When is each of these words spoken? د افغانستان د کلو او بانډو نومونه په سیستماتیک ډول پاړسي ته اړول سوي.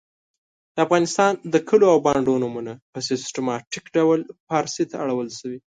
د 0.75 0.77
افغانستان 0.85 1.31
د 1.53 1.55
کلو 1.69 1.85
او 1.93 1.99
بانډو 2.05 2.41
نومونه 2.43 2.73
په 2.91 2.99
سیستماتیک 3.07 3.85
ډول 3.95 4.19
پاړسي 4.47 4.83
ته 4.89 4.95
اړول 5.03 5.27
سوي. 5.39 5.59